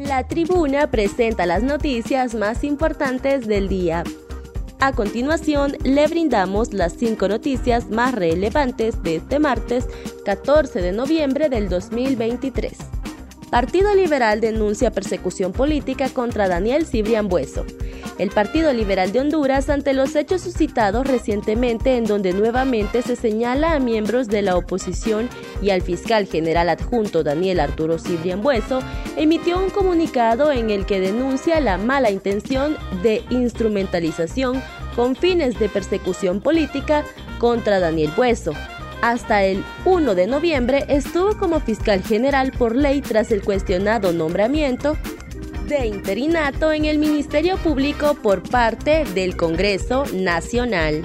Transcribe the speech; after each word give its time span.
La 0.00 0.26
tribuna 0.26 0.90
presenta 0.90 1.44
las 1.44 1.62
noticias 1.62 2.34
más 2.34 2.64
importantes 2.64 3.46
del 3.46 3.68
día. 3.68 4.02
A 4.78 4.92
continuación, 4.94 5.76
le 5.84 6.06
brindamos 6.06 6.72
las 6.72 6.94
cinco 6.94 7.28
noticias 7.28 7.90
más 7.90 8.14
relevantes 8.14 9.02
de 9.02 9.16
este 9.16 9.38
martes 9.38 9.86
14 10.24 10.80
de 10.80 10.92
noviembre 10.92 11.50
del 11.50 11.68
2023. 11.68 12.78
Partido 13.50 13.94
Liberal 13.94 14.40
denuncia 14.40 14.90
persecución 14.90 15.52
política 15.52 16.08
contra 16.08 16.48
Daniel 16.48 16.86
Cibrian 16.86 17.28
Bueso. 17.28 17.66
El 18.20 18.28
Partido 18.28 18.70
Liberal 18.74 19.12
de 19.12 19.20
Honduras 19.20 19.70
ante 19.70 19.94
los 19.94 20.14
hechos 20.14 20.42
suscitados 20.42 21.06
recientemente 21.06 21.96
en 21.96 22.04
donde 22.04 22.34
nuevamente 22.34 23.00
se 23.00 23.16
señala 23.16 23.72
a 23.72 23.78
miembros 23.78 24.28
de 24.28 24.42
la 24.42 24.58
oposición 24.58 25.30
y 25.62 25.70
al 25.70 25.80
fiscal 25.80 26.26
general 26.26 26.68
adjunto 26.68 27.22
Daniel 27.22 27.60
Arturo 27.60 27.98
Cibrian 27.98 28.42
Bueso, 28.42 28.80
emitió 29.16 29.58
un 29.58 29.70
comunicado 29.70 30.52
en 30.52 30.68
el 30.68 30.84
que 30.84 31.00
denuncia 31.00 31.60
la 31.60 31.78
mala 31.78 32.10
intención 32.10 32.76
de 33.02 33.24
instrumentalización 33.30 34.62
con 34.94 35.16
fines 35.16 35.58
de 35.58 35.70
persecución 35.70 36.42
política 36.42 37.06
contra 37.38 37.80
Daniel 37.80 38.12
Bueso. 38.14 38.52
Hasta 39.00 39.44
el 39.44 39.64
1 39.86 40.14
de 40.14 40.26
noviembre 40.26 40.84
estuvo 40.88 41.38
como 41.38 41.60
fiscal 41.60 42.02
general 42.02 42.52
por 42.52 42.76
ley 42.76 43.00
tras 43.00 43.32
el 43.32 43.40
cuestionado 43.40 44.12
nombramiento 44.12 44.98
de 45.70 45.86
interinato 45.86 46.72
en 46.72 46.84
el 46.84 46.98
Ministerio 46.98 47.56
Público 47.56 48.14
por 48.14 48.42
parte 48.42 49.04
del 49.14 49.36
Congreso 49.36 50.04
Nacional. 50.12 51.04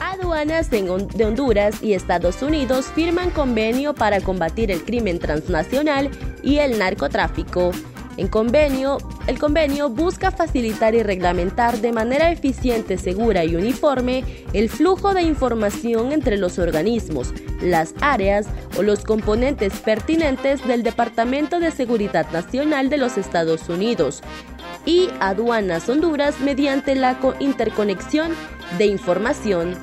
Aduanas 0.00 0.70
de 0.70 0.90
Honduras 0.90 1.80
y 1.80 1.94
Estados 1.94 2.42
Unidos 2.42 2.86
firman 2.96 3.30
convenio 3.30 3.94
para 3.94 4.20
combatir 4.20 4.72
el 4.72 4.82
crimen 4.82 5.20
transnacional 5.20 6.10
y 6.42 6.58
el 6.58 6.80
narcotráfico. 6.80 7.70
En 8.18 8.26
convenio, 8.26 8.98
el 9.28 9.38
convenio 9.38 9.90
busca 9.90 10.32
facilitar 10.32 10.92
y 10.96 11.04
reglamentar 11.04 11.78
de 11.78 11.92
manera 11.92 12.32
eficiente, 12.32 12.98
segura 12.98 13.44
y 13.44 13.54
uniforme 13.54 14.24
el 14.52 14.68
flujo 14.68 15.14
de 15.14 15.22
información 15.22 16.10
entre 16.10 16.36
los 16.36 16.58
organismos, 16.58 17.32
las 17.62 17.94
áreas 18.00 18.48
o 18.76 18.82
los 18.82 19.04
componentes 19.04 19.72
pertinentes 19.74 20.66
del 20.66 20.82
Departamento 20.82 21.60
de 21.60 21.70
Seguridad 21.70 22.28
Nacional 22.32 22.90
de 22.90 22.98
los 22.98 23.16
Estados 23.18 23.68
Unidos 23.68 24.22
y 24.84 25.10
Aduanas 25.20 25.88
Honduras 25.88 26.40
mediante 26.40 26.96
la 26.96 27.16
interconexión 27.38 28.32
de 28.78 28.86
información. 28.86 29.76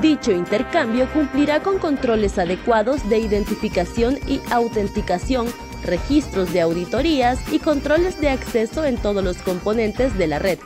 Dicho 0.00 0.32
intercambio 0.32 1.06
cumplirá 1.12 1.62
con 1.62 1.78
controles 1.78 2.38
adecuados 2.38 3.06
de 3.10 3.18
identificación 3.18 4.18
y 4.26 4.40
autenticación 4.50 5.46
registros 5.84 6.52
de 6.52 6.60
auditorías 6.60 7.38
y 7.50 7.58
controles 7.58 8.20
de 8.20 8.30
acceso 8.30 8.84
en 8.84 8.96
todos 8.96 9.22
los 9.22 9.38
componentes 9.38 10.16
de 10.16 10.26
la 10.26 10.38
red, 10.38 10.58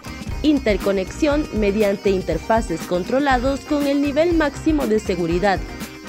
interconexión 0.43 1.49
mediante 1.55 2.11
interfaces 2.11 2.81
controlados 2.83 3.61
con 3.61 3.87
el 3.87 4.01
nivel 4.01 4.35
máximo 4.35 4.87
de 4.87 5.01
seguridad. 5.01 5.59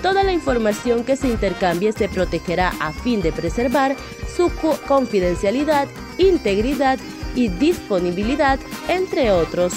Toda 0.02 0.24
la 0.24 0.32
información 0.32 1.04
que 1.04 1.16
se 1.16 1.28
intercambie 1.28 1.92
se 1.92 2.08
protegerá 2.08 2.72
a 2.80 2.94
fin 2.94 3.22
de 3.22 3.32
preservar 3.32 3.96
su 4.36 4.52
confidencialidad, 4.88 5.88
integridad 6.18 7.00
y 7.36 7.50
disponibilidad, 7.50 8.60
entre 8.88 9.32
otros. 9.32 9.74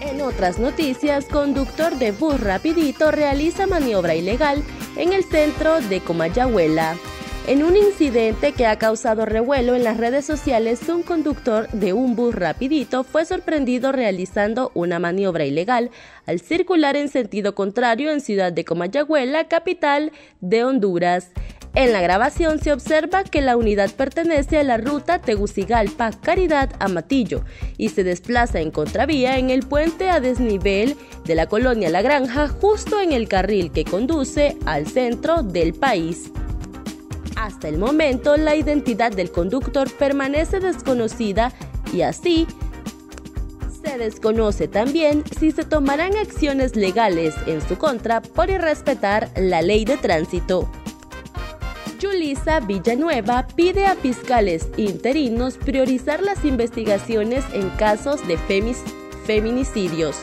En 0.00 0.20
otras 0.22 0.58
noticias, 0.58 1.26
conductor 1.26 1.96
de 1.96 2.12
bus 2.12 2.40
rapidito 2.40 3.10
realiza 3.10 3.66
maniobra 3.66 4.14
ilegal 4.14 4.62
en 4.96 5.12
el 5.12 5.24
centro 5.24 5.80
de 5.80 6.00
Comayagüela. 6.00 6.96
En 7.46 7.62
un 7.62 7.76
incidente 7.76 8.50
que 8.50 8.66
ha 8.66 8.76
causado 8.76 9.24
revuelo 9.24 9.76
en 9.76 9.84
las 9.84 9.98
redes 9.98 10.24
sociales, 10.24 10.88
un 10.88 11.04
conductor 11.04 11.68
de 11.70 11.92
un 11.92 12.16
bus 12.16 12.34
rapidito 12.34 13.04
fue 13.04 13.24
sorprendido 13.24 13.92
realizando 13.92 14.72
una 14.74 14.98
maniobra 14.98 15.44
ilegal 15.44 15.92
al 16.26 16.40
circular 16.40 16.96
en 16.96 17.08
sentido 17.08 17.54
contrario 17.54 18.10
en 18.10 18.20
Ciudad 18.20 18.52
de 18.52 18.64
Comayagüela, 18.64 19.46
capital 19.46 20.10
de 20.40 20.64
Honduras. 20.64 21.30
En 21.76 21.92
la 21.92 22.00
grabación 22.00 22.58
se 22.58 22.72
observa 22.72 23.22
que 23.22 23.42
la 23.42 23.56
unidad 23.56 23.92
pertenece 23.92 24.58
a 24.58 24.64
la 24.64 24.78
ruta 24.78 25.20
Tegucigalpa 25.20 26.10
Caridad 26.10 26.70
Amatillo 26.80 27.44
y 27.76 27.90
se 27.90 28.02
desplaza 28.02 28.58
en 28.58 28.72
contravía 28.72 29.38
en 29.38 29.50
el 29.50 29.60
puente 29.60 30.10
a 30.10 30.18
desnivel 30.18 30.96
de 31.24 31.36
la 31.36 31.46
colonia 31.46 31.90
La 31.90 32.02
Granja 32.02 32.48
justo 32.48 33.00
en 33.00 33.12
el 33.12 33.28
carril 33.28 33.70
que 33.70 33.84
conduce 33.84 34.56
al 34.66 34.88
centro 34.88 35.44
del 35.44 35.74
país. 35.74 36.32
Hasta 37.36 37.68
el 37.68 37.78
momento, 37.78 38.36
la 38.36 38.56
identidad 38.56 39.12
del 39.12 39.30
conductor 39.30 39.90
permanece 39.92 40.58
desconocida 40.58 41.52
y 41.92 42.00
así 42.00 42.46
se 43.84 43.98
desconoce 43.98 44.68
también 44.68 45.22
si 45.38 45.52
se 45.52 45.64
tomarán 45.64 46.16
acciones 46.16 46.74
legales 46.76 47.34
en 47.46 47.60
su 47.60 47.76
contra 47.76 48.20
por 48.22 48.50
irrespetar 48.50 49.30
la 49.36 49.62
ley 49.62 49.84
de 49.84 49.98
tránsito. 49.98 50.68
Yulisa 52.00 52.60
Villanueva 52.60 53.46
pide 53.54 53.86
a 53.86 53.94
fiscales 53.96 54.68
interinos 54.76 55.56
priorizar 55.56 56.22
las 56.22 56.44
investigaciones 56.44 57.44
en 57.52 57.68
casos 57.70 58.26
de 58.26 58.38
feminicidios. 59.26 60.16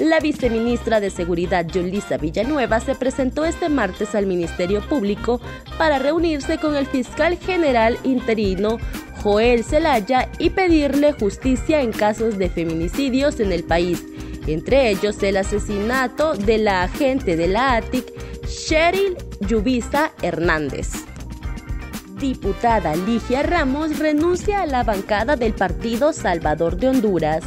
La 0.00 0.18
viceministra 0.18 0.98
de 0.98 1.08
Seguridad, 1.08 1.66
Yolisa 1.66 2.16
Villanueva, 2.16 2.80
se 2.80 2.96
presentó 2.96 3.44
este 3.44 3.68
martes 3.68 4.16
al 4.16 4.26
Ministerio 4.26 4.80
Público 4.88 5.40
para 5.78 6.00
reunirse 6.00 6.58
con 6.58 6.74
el 6.74 6.86
fiscal 6.86 7.38
general 7.38 7.96
interino 8.02 8.78
Joel 9.22 9.62
Zelaya 9.62 10.28
y 10.38 10.50
pedirle 10.50 11.12
justicia 11.12 11.80
en 11.80 11.92
casos 11.92 12.38
de 12.38 12.50
feminicidios 12.50 13.38
en 13.38 13.52
el 13.52 13.62
país, 13.62 14.04
entre 14.48 14.90
ellos 14.90 15.22
el 15.22 15.36
asesinato 15.36 16.34
de 16.34 16.58
la 16.58 16.82
agente 16.82 17.36
de 17.36 17.46
la 17.46 17.76
ATIC, 17.76 18.04
Cheryl 18.46 19.16
Yubisa 19.46 20.12
Hernández. 20.22 20.90
Diputada 22.18 22.96
Ligia 22.96 23.42
Ramos 23.42 23.98
renuncia 23.98 24.62
a 24.62 24.66
la 24.66 24.82
bancada 24.82 25.36
del 25.36 25.54
Partido 25.54 26.12
Salvador 26.12 26.76
de 26.76 26.88
Honduras. 26.88 27.44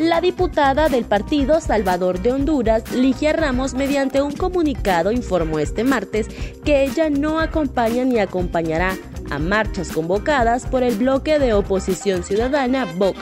La 0.00 0.22
diputada 0.22 0.88
del 0.88 1.04
Partido 1.04 1.60
Salvador 1.60 2.20
de 2.20 2.32
Honduras, 2.32 2.90
Ligia 2.90 3.34
Ramos, 3.34 3.74
mediante 3.74 4.22
un 4.22 4.32
comunicado 4.32 5.12
informó 5.12 5.58
este 5.58 5.84
martes 5.84 6.26
que 6.64 6.84
ella 6.84 7.10
no 7.10 7.38
acompaña 7.38 8.06
ni 8.06 8.18
acompañará 8.18 8.96
a 9.28 9.38
marchas 9.38 9.92
convocadas 9.92 10.64
por 10.64 10.82
el 10.82 10.96
bloque 10.96 11.38
de 11.38 11.52
oposición 11.52 12.22
ciudadana 12.22 12.86
BOC, 12.96 13.14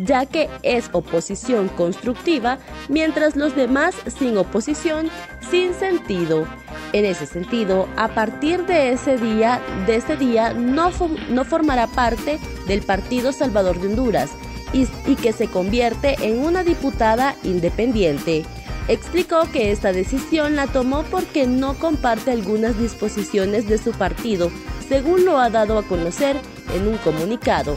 ya 0.00 0.26
que 0.26 0.50
es 0.62 0.90
oposición 0.92 1.68
constructiva, 1.68 2.58
mientras 2.90 3.34
los 3.34 3.56
demás 3.56 3.94
sin 4.18 4.36
oposición, 4.36 5.08
sin 5.50 5.72
sentido. 5.72 6.46
En 6.92 7.06
ese 7.06 7.24
sentido, 7.24 7.88
a 7.96 8.08
partir 8.08 8.66
de 8.66 8.92
ese 8.92 9.16
día, 9.16 9.62
de 9.86 9.96
ese 9.96 10.18
día 10.18 10.52
no, 10.52 10.92
no 11.30 11.44
formará 11.46 11.86
parte 11.86 12.38
del 12.66 12.82
Partido 12.82 13.32
Salvador 13.32 13.80
de 13.80 13.88
Honduras 13.88 14.30
y, 14.72 14.86
que 15.16 15.32
se 15.32 15.48
convierte 15.48 16.16
en 16.20 16.38
una 16.38 16.64
diputada 16.64 17.34
independiente. 17.42 18.44
Explicó 18.88 19.42
que 19.52 19.70
esta 19.70 19.92
decisión 19.92 20.56
la 20.56 20.66
tomó 20.66 21.02
porque 21.04 21.46
no 21.46 21.78
comparte 21.78 22.30
algunas 22.30 22.78
disposiciones 22.78 23.68
de 23.68 23.78
su 23.78 23.92
partido, 23.92 24.50
según 24.88 25.24
lo 25.24 25.38
ha 25.38 25.50
dado 25.50 25.78
a 25.78 25.82
conocer 25.82 26.36
en 26.74 26.88
un 26.88 26.96
comunicado. 26.98 27.76